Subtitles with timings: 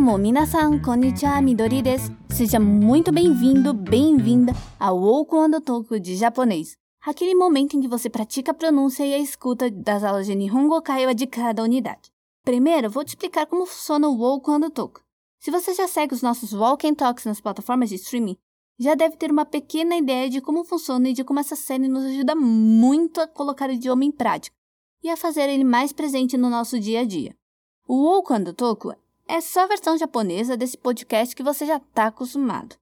[0.00, 2.10] Domo, minasan, konnichiwa, Midori desu.
[2.30, 6.74] Seja muito bem-vindo, bem-vinda ao Ouko Ando Toku de japonês.
[7.04, 10.80] Aquele momento em que você pratica a pronúncia e a escuta das aulas de Nihongo
[10.80, 12.10] Kaiwa de cada unidade.
[12.42, 15.02] Primeiro, vou te explicar como funciona o Ouko Ando Toku.
[15.38, 18.38] Se você já segue os nossos Walk and Talks nas plataformas de streaming,
[18.78, 22.06] já deve ter uma pequena ideia de como funciona e de como essa série nos
[22.06, 24.56] ajuda muito a colocar o idioma em prática
[25.04, 27.36] e a fazer ele mais presente no nosso dia a dia.
[27.86, 28.94] O Ouko Ando Toku
[29.30, 32.74] é só a versão japonesa desse podcast que você já está acostumado.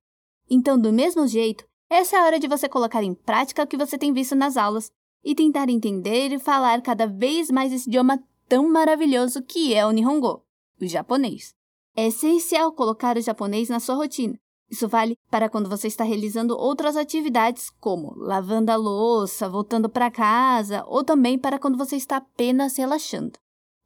[0.49, 3.77] Então, do mesmo jeito, essa é a hora de você colocar em prática o que
[3.77, 4.91] você tem visto nas aulas
[5.23, 9.91] e tentar entender e falar cada vez mais esse idioma tão maravilhoso que é o
[9.91, 10.43] Nihongo,
[10.81, 11.53] o japonês.
[11.95, 14.39] É essencial colocar o japonês na sua rotina.
[14.71, 20.11] Isso vale para quando você está realizando outras atividades, como lavando a louça, voltando para
[20.11, 23.39] casa, ou também para quando você está apenas relaxando.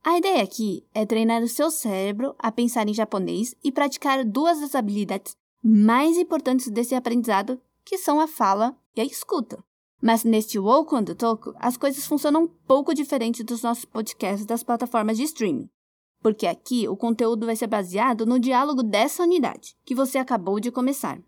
[0.04, 4.60] A ideia aqui é treinar o seu cérebro a pensar em japonês e praticar duas
[4.60, 9.62] das habilidades mais importantes desse aprendizado, que são a fala e a escuta.
[10.02, 14.64] Mas neste Woku do Toku, as coisas funcionam um pouco diferente dos nossos podcasts das
[14.64, 15.70] plataformas de streaming.
[16.20, 20.72] Porque aqui o conteúdo vai ser baseado no diálogo dessa unidade, que você acabou de
[20.72, 21.22] começar.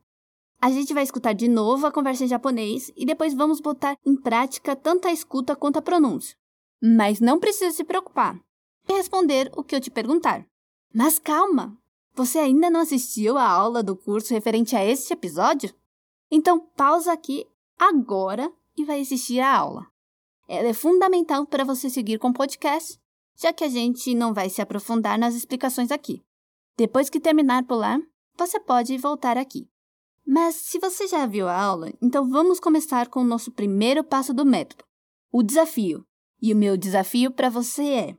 [0.61, 4.17] A gente vai escutar de novo a conversa em japonês e depois vamos botar em
[4.17, 6.37] prática tanto a escuta quanto a pronúncia.
[6.83, 8.41] Mas não precisa se preocupar,
[8.89, 10.47] e responder o que eu te perguntar.
[10.93, 11.77] Mas calma!
[12.15, 15.75] Você ainda não assistiu a aula do curso referente a este episódio?
[16.31, 17.45] Então pausa aqui
[17.79, 19.87] agora e vai assistir a aula.
[20.49, 23.01] Ela é fundamental para você seguir com o podcast,
[23.37, 26.23] já que a gente não vai se aprofundar nas explicações aqui.
[26.77, 27.99] Depois que terminar por lá,
[28.37, 29.69] você pode voltar aqui.
[30.27, 34.33] Mas se você já viu a aula, então vamos começar com o nosso primeiro passo
[34.33, 34.85] do método,
[35.33, 36.05] o desafio.
[36.41, 38.17] E o meu desafio para você é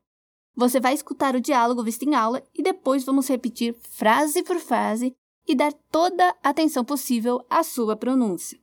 [0.56, 5.14] você vai escutar o diálogo visto em aula e depois vamos repetir frase por frase
[5.48, 8.58] e dar toda a atenção possível à sua pronúncia.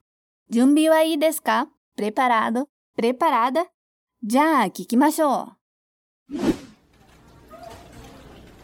[0.49, 1.67] Junbi wa ii desu ka?
[1.95, 2.67] Preparado?
[2.95, 3.65] Preparada?
[4.23, 5.55] Já, kikimashou.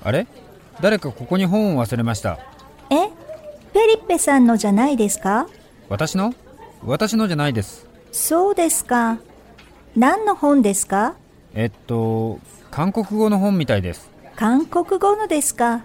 [0.06, 0.28] あれ
[0.82, 2.38] 誰かここに本を忘れました
[2.90, 5.48] えフェリッペさんのじゃないですか
[5.88, 6.34] 私の
[6.86, 9.18] 私のじゃないですそうですか。
[9.96, 11.16] 何の本ですか
[11.56, 12.40] えっと
[12.71, 15.85] 韓国語の本みたいです韓国語のですか？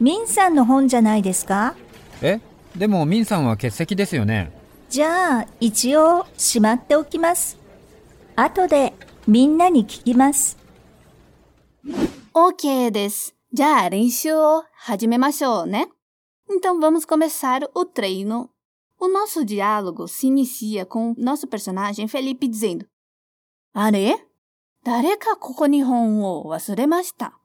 [0.00, 1.74] ミンさんの本じゃないですか？
[2.22, 2.40] え？
[2.76, 4.52] でもミンさんは欠席ですよね
[4.90, 7.58] じゃあ、一応、しまっておきます。
[8.36, 8.92] 後で、
[9.26, 10.56] みんなに聞きます。
[12.32, 13.34] Ok です。
[13.52, 15.88] じゃあ練習を始めましょうね。
[16.48, 18.50] Então vamos começar o treino.
[19.00, 22.86] O nosso diálogo se inicia com o nosso personagem Felipe dizendo:
[23.72, 24.14] あれ？
[24.83, 27.39] 誰かここに本を忘れました。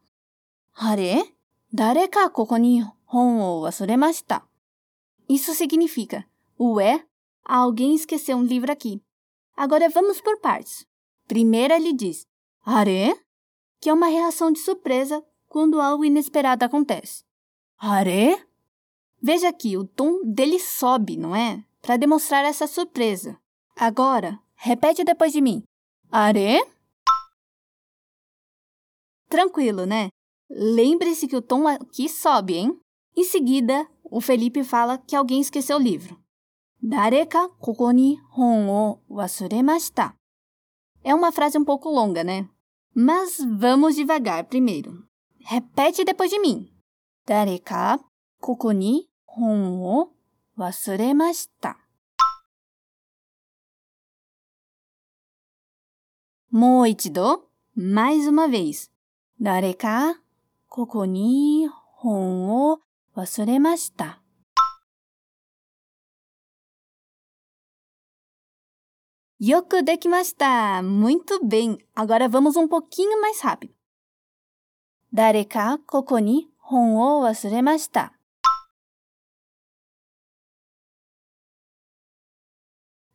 [0.75, 1.25] あれ
[1.73, 4.47] 誰かここに本を忘れました。
[5.29, 6.25] Isso significa:
[6.59, 7.05] Ué,
[7.45, 9.01] alguém esqueceu um livro aqui.
[9.57, 10.87] Agora vamos por partes.
[11.27, 12.27] Primeiro ele diz:
[12.65, 13.15] あれ
[13.81, 17.23] que é uma reação de surpresa quando algo inesperado acontece.
[17.77, 18.43] Are?
[19.21, 21.63] Veja aqui, o tom dele sobe, não é?
[21.83, 23.39] Para demonstrar essa surpresa.
[23.77, 25.63] Agora, repete depois de mim.
[26.11, 26.65] Are?
[29.30, 30.10] Tranquilo, né?
[30.50, 32.80] Lembre-se que o tom aqui sobe, hein?
[33.16, 36.20] Em seguida, o Felipe fala que alguém esqueceu o livro.
[36.82, 40.16] Dareka koko ni hon o wasuremashita.
[41.04, 42.50] É uma frase um pouco longa, né?
[42.96, 45.06] Mas vamos devagar primeiro.
[45.42, 46.68] Repete depois de mim.
[47.28, 48.00] Dareka
[48.40, 50.12] koko ni hon o
[50.58, 51.76] wasuremashita.
[57.76, 58.90] Mais uma vez.
[59.40, 60.20] Dareka
[60.68, 61.64] koko ni
[62.04, 62.84] hon o
[63.16, 64.20] wasuremashita.
[69.40, 70.84] Yoku dekimashita!
[70.84, 71.78] Muito bem!
[71.96, 73.74] Agora vamos um pouquinho mais rápido.
[75.10, 78.12] Dareka koko ni hon o wasuremashita.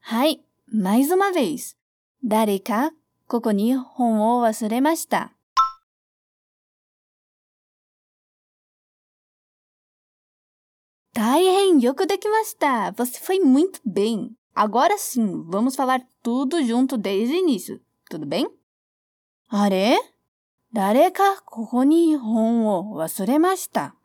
[0.01, 1.77] Hai, mais uma vez.
[2.23, 2.91] Dareka
[3.29, 4.41] koko ni hon o wasuremashita.
[4.41, 5.34] Taihen, yoku dekimashita!
[12.96, 14.36] Você foi muito bem!
[14.54, 18.48] Agora sim, vamos falar tudo junto desde o início, tudo bem?
[19.50, 19.98] Are?
[20.72, 23.96] 誰かここに本を忘れました。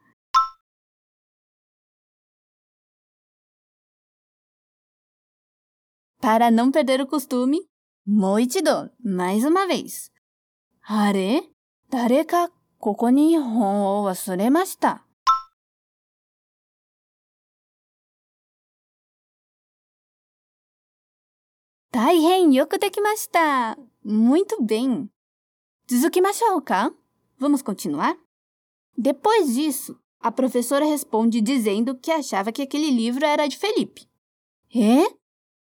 [6.23, 7.61] Para não perder o costume,
[8.06, 10.11] もう一度、mais uma vez.
[10.83, 11.43] あれ
[11.91, 15.05] 誰かここに本を忘れました。
[21.92, 23.76] Taihen yoku dekimashita!
[24.04, 25.10] Muito bem!
[25.88, 26.94] Tsuzukimashou ka?
[27.40, 28.16] Vamos continuar?
[28.96, 34.08] Depois disso, a professora responde dizendo que achava que aquele livro era de Felipe.
[34.76, 35.16] É?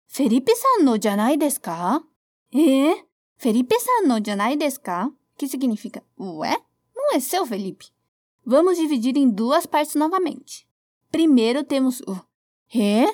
[0.08, 2.04] Felipe-san no janai desu ka?
[2.54, 3.06] É?
[3.38, 5.10] Felipe-san no janai desu ka?
[5.38, 6.58] Que significa, ué?
[6.94, 7.88] Não é seu, Felipe?
[8.46, 10.68] Vamos dividir em duas partes novamente.
[11.10, 12.20] Primeiro temos o
[12.76, 13.06] é?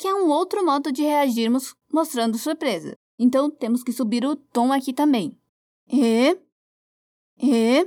[0.00, 2.96] Que é um outro modo de reagirmos mostrando surpresa.
[3.18, 5.38] Então temos que subir o tom aqui também.
[5.86, 6.30] É?
[7.38, 7.86] É?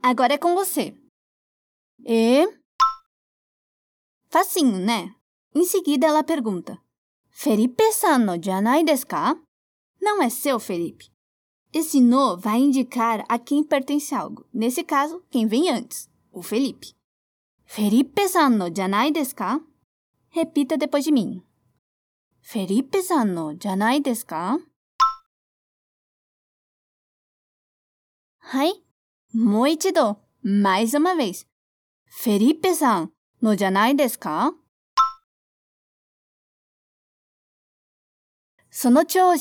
[0.00, 0.96] Agora é com você.
[2.06, 2.46] E?
[4.28, 5.12] Facinho, né?
[5.52, 6.78] Em seguida, ela pergunta:
[7.30, 9.36] Felipe-san no janai desu ka?
[10.00, 11.10] Não é seu, Felipe.
[11.72, 14.46] Esse no vai indicar a quem pertence algo.
[14.54, 16.94] Nesse caso, quem vem antes, o Felipe.
[17.64, 19.60] Felipe-san no janai desu ka?
[20.34, 21.42] Repita depois de mim.
[22.40, 24.24] Felipe-san no janai desu?
[28.40, 28.82] Hai.
[29.34, 30.16] Moichido.
[30.42, 31.46] Mais uma vez.
[32.06, 33.12] Felipe-san
[33.42, 34.18] no janai desu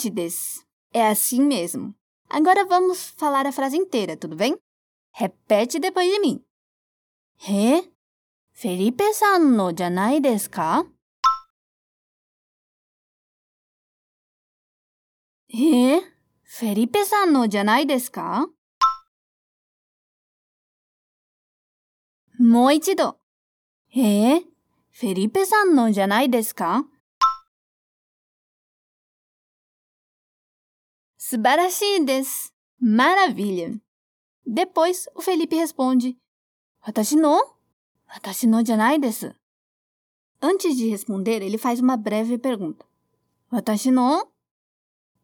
[0.10, 0.66] desu.
[0.94, 1.96] É assim mesmo.
[2.30, 4.58] Agora vamos falar a frase inteira, tudo bem?
[5.14, 6.46] Repete depois de mim.
[8.62, 10.86] フェリペさんのじゃないですか？
[15.52, 15.58] え？
[15.58, 16.02] ー、
[16.44, 18.48] フェリペさんのじゃないですか？
[22.38, 23.18] もう一度。
[23.96, 24.36] え？
[24.36, 24.42] ー、
[24.92, 26.86] フェリペさんのじゃないですか？
[31.18, 32.54] 素晴らしいです。
[32.80, 33.80] Maravilha!
[34.48, 36.14] Depois, o Felipe responde:
[36.82, 37.40] 私の？
[38.11, 39.35] 私のじゃないです。
[40.41, 42.85] Antes de responder, ele faz uma breve pergunta.
[43.51, 44.29] 私の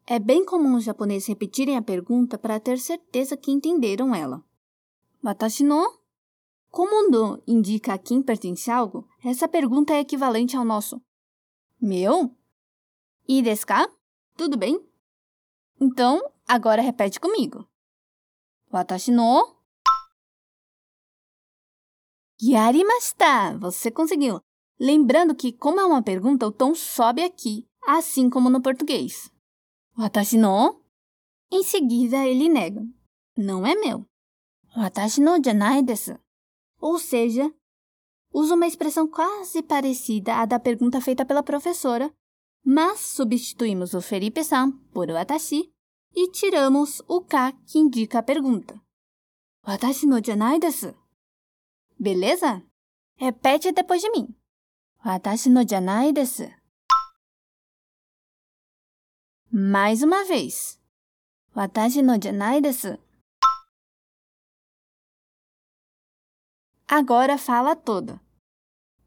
[0.05, 4.43] É bem comum os japoneses repetirem a pergunta para ter certeza que entenderam ela.
[5.21, 5.85] 私の
[6.71, 10.99] como o no indica a quem pertence algo, essa pergunta é equivalente ao nosso
[11.79, 12.35] meu?
[13.27, 13.87] E desu ka?
[14.35, 14.83] Tudo bem?
[15.79, 17.67] Então, agora repete comigo.
[18.71, 19.55] Watashi no
[22.40, 23.58] Yarimashita!
[23.58, 24.40] Você conseguiu!
[24.78, 29.30] Lembrando que, como é uma pergunta, o tom sobe aqui, assim como no português.
[29.96, 30.80] Watashi no
[31.50, 32.80] Em seguida, ele nega.
[33.36, 34.06] Não é meu.
[34.76, 36.16] Watashi no janai desu.
[36.80, 37.52] Ou seja,
[38.32, 42.12] usa uma expressão quase parecida à da pergunta feita pela professora,
[42.64, 45.72] mas substituímos o Felipe-san por watashi
[46.14, 48.80] e tiramos o ka que indica a pergunta.
[49.66, 50.94] Watashi no janai desu.
[51.98, 52.62] Beleza?
[53.16, 54.34] Repete depois de mim.
[55.04, 56.46] Watashi no janai desu.
[59.50, 60.78] Mais uma vez.
[61.56, 62.96] Watashi no janai desu.
[66.86, 68.20] Agora fala toda.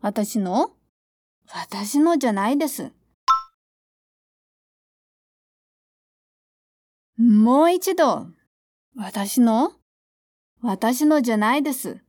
[0.03, 0.75] Watashi no?
[1.47, 2.91] Watashi no janai desu.
[7.17, 8.33] Mou ichido.
[8.95, 9.79] Watashi no?
[10.61, 12.01] Watashi no janai desu.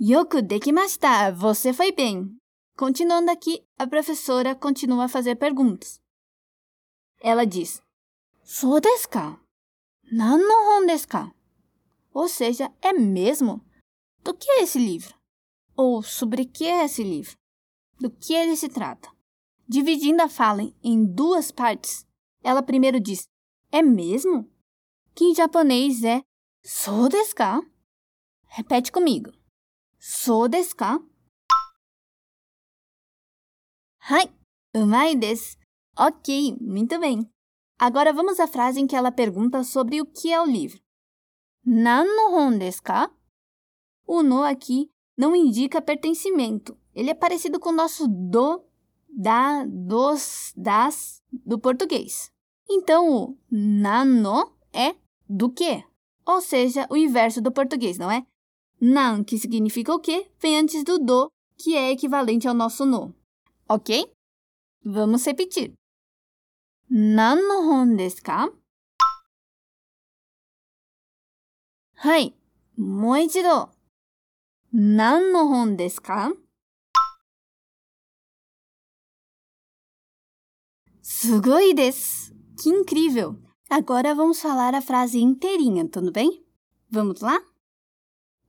[0.00, 1.32] Yoku dekimashita.
[1.32, 2.38] Você foi bem.
[2.76, 6.00] Continuando aqui, a professora continua a fazer perguntas.
[7.20, 7.82] Ela diz:
[8.44, 9.40] Sou desu ka?
[10.12, 11.34] Nan no hon desu ka?
[12.14, 13.60] Ou seja, é mesmo?
[14.22, 15.12] Do que é esse livro?
[15.76, 17.36] Ou sobre que é esse livro?
[17.98, 19.10] Do que ele se trata?
[19.66, 22.06] Dividindo a fala em duas partes,
[22.44, 23.26] ela primeiro diz:
[23.72, 24.48] É mesmo?
[25.12, 26.22] Que em japonês é
[26.64, 27.60] Sou desu ka?
[28.46, 29.37] Repete comigo.
[30.10, 30.98] Sou desu ka?
[34.00, 34.32] Hai,
[34.74, 35.58] umai desu.
[35.98, 37.30] Ok, muito bem.
[37.78, 40.80] Agora vamos à frase em que ela pergunta sobre o que é o livro.
[41.62, 43.10] Nan no hon desu ka?
[44.06, 46.74] O no aqui não indica pertencimento.
[46.94, 48.64] Ele é parecido com o nosso do,
[49.10, 52.32] da, dos, das do português.
[52.66, 54.96] Então, o nan no é
[55.28, 55.84] do que?
[56.24, 58.26] Ou seja, o inverso do português, não é?
[58.81, 63.13] Nan, que significa o que, vem antes do do, que é equivalente ao nosso no.
[63.67, 64.11] Ok?
[64.83, 65.73] Vamos repetir.
[66.89, 68.51] Nan no hon desu ka?
[71.95, 72.33] はい。
[72.77, 73.69] もう一度。
[74.73, 76.33] 何の本ですか
[81.01, 82.33] すごいです。
[82.61, 83.35] Que incrível!
[83.69, 86.43] Agora vamos falar a frase inteirinha, tudo bem?
[86.91, 87.39] Vamos lá?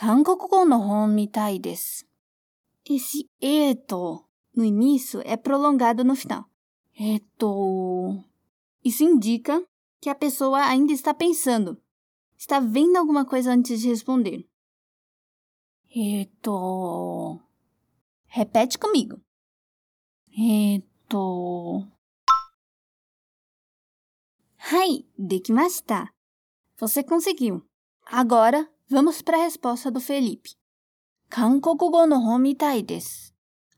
[0.00, 2.06] 韓国語の本みたいです。
[2.84, 6.44] Esse えっと no início é prolongado no final.
[6.98, 8.24] えっと、
[8.82, 9.62] isso indica
[10.00, 11.78] que a pessoa ainda está pensando.
[12.38, 14.46] Está vendo alguma coisa antes de responder.
[15.94, 17.40] えっと、
[18.26, 19.18] repete comigo.
[20.38, 21.86] えっと、
[24.56, 26.12] はい、できました。
[26.78, 27.62] Você conseguiu.
[28.04, 30.49] Agora, Vamos para a resposta do Felipe.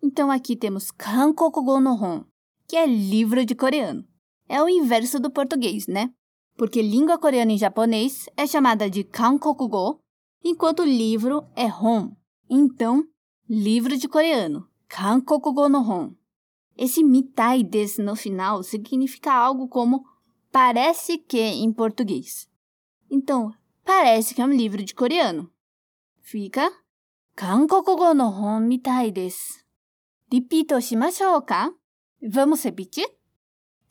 [0.01, 1.77] Então aqui temos Kankokugo
[2.67, 4.03] que é livro de coreano.
[4.50, 6.12] É o inverso do português, né?
[6.58, 10.00] Porque língua coreana em japonês é chamada de Kankokugo,
[10.43, 12.15] enquanto livro é hon.
[12.50, 13.03] Então,
[13.48, 15.70] livro de coreano, Kankokugo.
[16.75, 17.62] Esse mitai
[18.00, 20.03] no final significa algo como
[20.51, 22.50] parece que em português.
[23.12, 23.53] Então,
[23.84, 25.52] parece que é um livro de coreano.
[26.22, 26.72] Fica
[27.36, 29.68] 韓国語の本みたいです。
[30.30, 31.72] リピートしましょうか
[32.22, 33.06] Vamos repetir?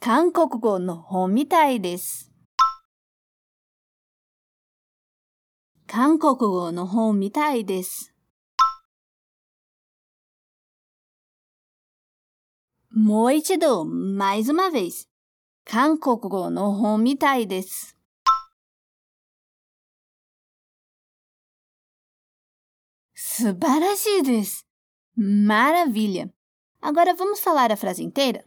[0.01, 2.33] 韓国語の本みたいです。
[5.87, 8.15] 韓国語の本みたいです。
[12.91, 15.09] もう一度、mais uma vez。
[15.65, 17.97] 韓国語の本みたいです。
[23.35, 24.62] Subarashides!
[25.17, 26.31] Maravilha!
[26.83, 28.45] Agora vamos falar a frase inteira?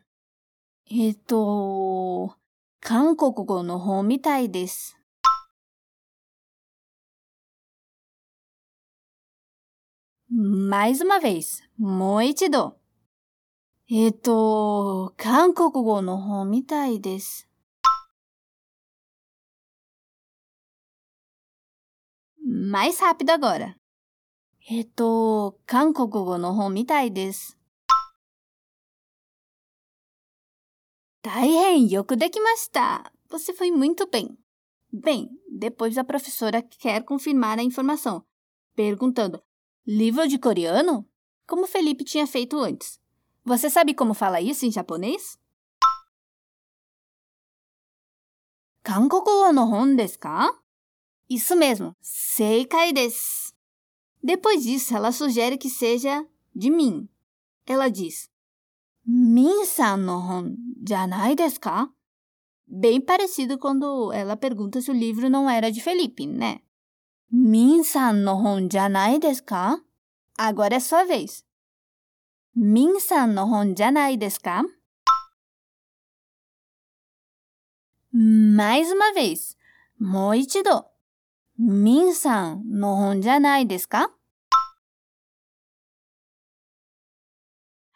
[0.85, 2.37] Eto.
[2.81, 4.95] Kankokugo no hon mitai desu.
[10.29, 11.63] Mais uma vez.
[11.79, 12.79] Moichido.
[13.89, 15.15] Eto.
[15.17, 17.47] Kankokugo no hon mitai desu.
[22.37, 23.75] Mais rápido agora.
[24.68, 27.56] えっと、韓国語の本みたいです。
[31.22, 33.12] 大変よくできました。
[33.30, 34.36] Você foi muito bem.
[34.92, 38.24] Bem, depois a professora quer confirmar a informação,
[38.74, 39.42] perguntando:
[39.86, 41.06] livro de coreano?
[41.46, 43.00] Como Felipe tinha feito antes.
[43.44, 45.38] Você sabe como fala isso em japonês?
[48.82, 50.58] 韓国語の本ですか
[51.28, 53.43] Isso mesmo, 正解です。
[54.25, 57.07] depois disso, ela sugere que seja de mim.
[57.63, 58.27] Ela diz:
[59.05, 61.87] Min-san no hon janai desu ka?
[62.65, 66.59] Bem parecido quando ela pergunta se o livro não era de Felipe, né?
[67.31, 69.79] Min-san no hon janai desu ka?
[70.35, 71.45] Agora é sua vez.
[72.55, 74.63] Min-san no hon janai desu ka?
[78.11, 79.55] Mais uma vez.
[79.99, 80.83] Moichido.
[81.59, 84.14] Min-san no hon janai desu ka?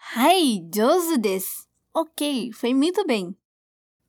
[0.08, 1.68] はい、上手です。
[1.92, 3.34] Ok, foi muito bem.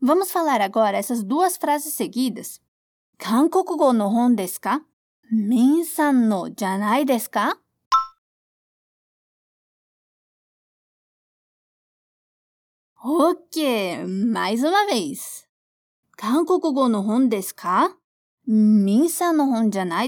[0.02, 2.62] Vamos falar agora essas duas frases seguidas.
[3.18, 4.84] 韓国語の本ですか
[5.32, 7.60] min san no じゃないですか
[13.04, 15.48] Ok, mais uma vez.
[16.18, 17.96] 韓国語の本ですか
[18.48, 20.04] min san no 本じゃな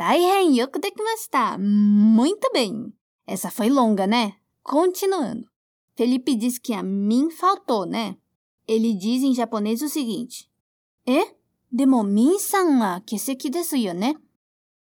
[0.00, 1.58] Daihen, yoku dekimashita.
[1.58, 2.90] Muito bem.
[3.26, 4.34] Essa foi longa, né?
[4.62, 5.46] Continuando.
[5.94, 8.16] Felipe diz que a mim faltou, né?
[8.66, 10.50] Ele diz em japonês o seguinte:
[11.06, 11.36] E?
[11.70, 14.14] Demo min-san wa keseki desu yo né?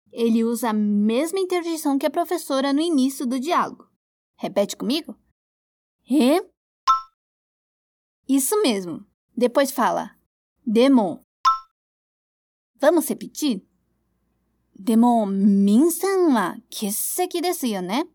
[0.09, 3.85] Ele usa a mesma interdição que a professora no início do diálogo.
[4.37, 5.17] Repete comigo?
[6.09, 6.41] E?
[8.25, 9.05] Isso mesmo.
[9.35, 10.15] Depois fala:
[10.65, 11.25] Demo.
[12.79, 13.67] Vamos repetir?
[14.79, 18.05] でも、ミンさんは欠席ですよね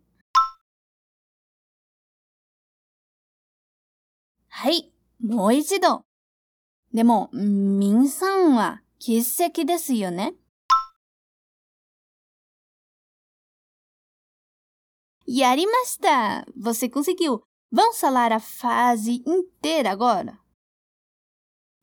[4.48, 6.02] はい、もう一度。
[6.92, 10.34] でも、ミンさんは欠席ですよね
[15.28, 16.44] Yarimashita!
[16.56, 17.42] Você conseguiu!
[17.70, 20.40] Vamos falar a fase inteira agora?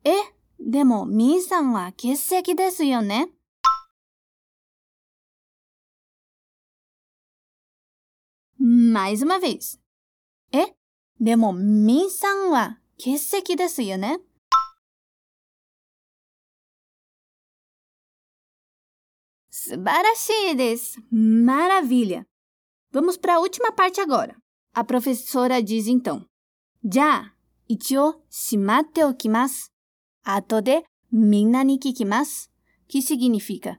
[0.03, 0.11] E,
[0.59, 3.29] でも、ミンさんは欠席ですよね
[8.64, 9.78] Mais uma vez.
[10.52, 10.74] え、
[11.20, 14.18] でも、ミンさんは欠席ですよね。
[19.50, 21.00] 素晴らしいです。
[21.12, 22.24] Maravilha!
[22.92, 24.34] Vamos para a última parte agora.
[24.74, 26.26] A professora diz então:
[26.84, 27.34] じゃあ、
[27.68, 29.72] 一応しまっておきます。
[30.24, 32.50] 後でみんなに聞きます。
[32.88, 33.78] Que significa?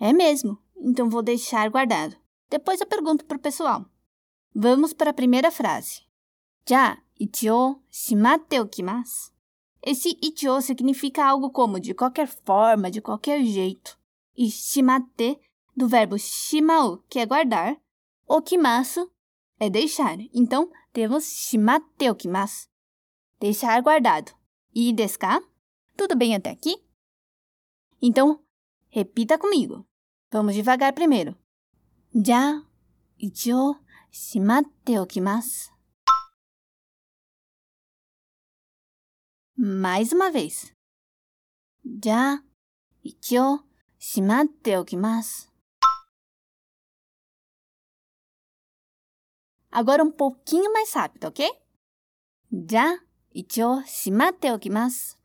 [0.00, 2.16] É mesmo, então vou deixar guardado.
[2.50, 3.86] Depois eu pergunto para o pessoal.
[4.55, 6.03] Vamos para a primeira frase.
[6.67, 9.33] Já, itio, shimatte okimasu.
[9.81, 13.97] Esse itio significa algo como de qualquer forma, de qualquer jeito.
[14.37, 15.39] E shimatte,
[15.75, 17.75] do verbo shimau, que é guardar,
[18.27, 19.11] okimasu
[19.59, 20.17] é deixar.
[20.33, 22.67] Então, temos shimatte okimasu.
[23.39, 24.31] Deixar guardado.
[24.73, 25.41] E desca?
[25.97, 26.77] Tudo bem até aqui?
[28.01, 28.39] Então,
[28.89, 29.85] repita comigo.
[30.31, 31.35] Vamos devagar primeiro.
[32.13, 32.63] Já,
[33.19, 33.75] ichio,
[34.12, 35.72] しまっておきます。
[39.58, 40.72] Mais uma vez.
[41.84, 42.44] じゃあ、
[43.02, 43.60] 一応
[43.98, 45.52] しまっておきます。
[49.70, 51.48] Agora um pouquinho mais rápido, ok?
[52.52, 55.18] じゃあ、一応しまっておきます。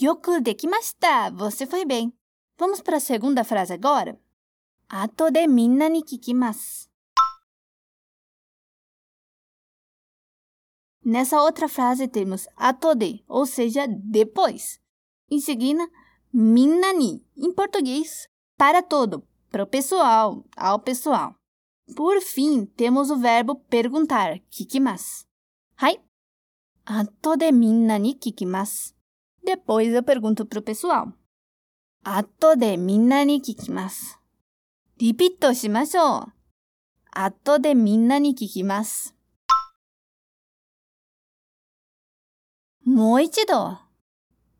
[0.00, 1.30] よくできました。
[1.30, 2.12] Você foi bem.
[2.56, 4.16] Vamos para a segunda frase agora?
[4.88, 6.90] 後でみんなに聞きます。
[11.04, 14.78] Nessa outra frase temos atode, ou seja, depois.
[15.30, 15.88] Em seguida,
[16.32, 21.34] minani, em português, para todo, para o pessoal, ao pessoal.
[21.96, 25.24] Por fim, temos o verbo perguntar, kikimasu.
[25.76, 25.98] Hai.
[26.84, 28.94] Atode minani kikimasu.
[29.42, 31.12] Depois eu pergunto para o pessoal.
[32.04, 33.40] Atode minani
[34.97, 34.99] Kikimasu.
[34.99, 36.33] Repito しましょう。
[37.11, 39.15] 後でみんなに聞きます。
[42.85, 43.77] もう一度。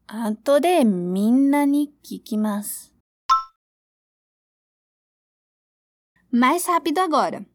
[0.07, 2.93] 後でみんなに聞きます。
[6.31, 7.45] Mais rápido agora.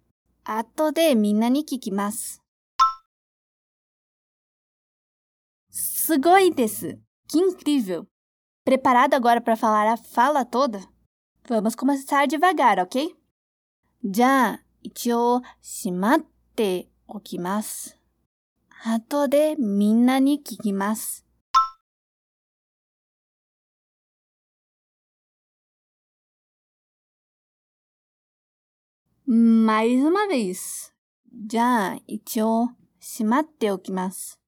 [0.45, 2.43] 後でみんなに聞きます。
[5.71, 6.99] すごいです。
[7.29, 8.07] Que incrível!
[8.65, 10.81] Preparado agora para falar a fala toda?
[11.49, 13.09] Vamos começar devagar, ok?
[14.05, 16.21] じゃあ、一応、しまっ
[16.55, 17.99] ておきます。
[18.85, 21.27] 後でみんなに聞きます。
[29.27, 30.93] Mais uma vez.
[31.33, 34.41] じゃあ、一応、しまっておきます。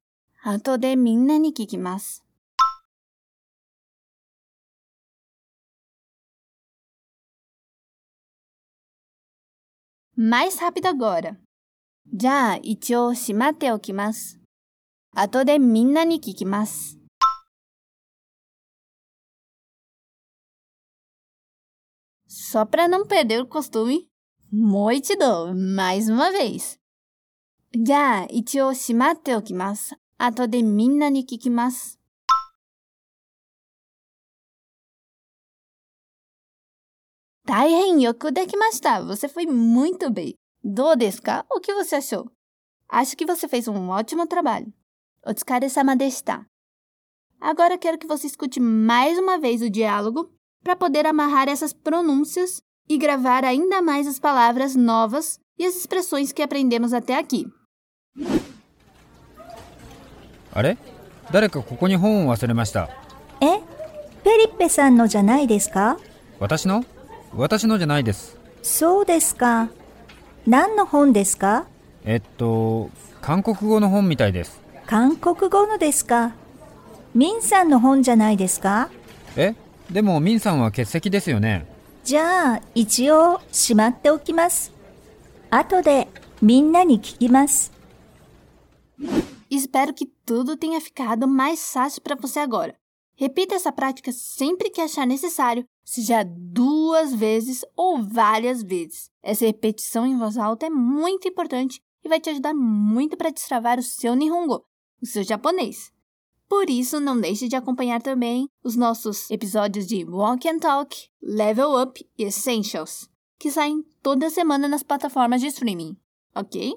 [0.43, 2.25] 後でみんなに聞きます。
[10.23, 11.37] mais rápido agora.
[12.23, 14.39] Já, ichou shimate okimasu.
[15.17, 16.97] Ato de minna ni kikimasu.
[22.27, 24.09] Só para não perder o costume,
[24.51, 26.79] moitido, mais uma vez.
[27.75, 29.97] Já, ichou shimate okimasu.
[30.19, 31.99] Ato de minna ni kikimasu.
[37.46, 39.02] 大変よくできました。
[39.04, 40.36] Você foi muito bem.
[40.64, 42.26] どうですか O que você achou?
[42.90, 44.68] Acho que você fez um ótimo trabalho.
[45.26, 46.46] Otsukare-sama deshita.
[47.40, 50.30] Agora quero que você escute mais uma vez o diálogo
[50.64, 56.32] para poder amarrar essas pronúncias e gravar ainda mais as palavras novas e as expressões
[56.32, 57.46] que aprendemos até aqui.
[60.54, 60.76] あれ
[61.32, 62.90] 誰かここに本を忘れました
[63.42, 66.00] えフェリッペさんのじゃないですか
[66.40, 66.84] 私の
[67.35, 69.69] 私のじゃないですそうですか。
[70.47, 71.67] 何の本ですか？
[72.05, 72.91] えっと
[73.21, 76.35] 韓国語の本みたいです韓国語のですか？
[77.15, 78.91] ミンさんの本じゃないですか？
[79.37, 79.55] え？
[79.91, 81.67] でもミンさんは欠席ですよね
[82.05, 84.73] じゃあ、一応、しまっておきます。
[85.51, 86.09] 後で、
[86.41, 87.71] みんなに聞きます。
[89.49, 92.75] Espero que tudo tenha ficado mais fácil para você agora.
[93.17, 99.11] Repita essa prática sempre que achar necessário, seja duas vezes ou várias vezes.
[99.23, 103.79] Essa repetição em voz alta é muito importante e vai te ajudar muito para destravar
[103.79, 104.65] o seu Nihongo,
[105.01, 105.93] o seu japonês.
[106.49, 111.81] Por isso, não deixe de acompanhar também os nossos episódios de Walk and Talk, Level
[111.81, 115.97] Up e Essentials, que saem toda semana nas plataformas de streaming,
[116.35, 116.75] ok?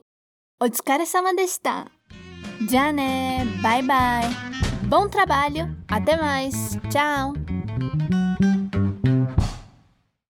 [0.62, 1.92] Otsukare-sama deshita!
[2.70, 4.88] Já né, bye bye!
[4.88, 7.34] Bom trabalho, até mais, tchau!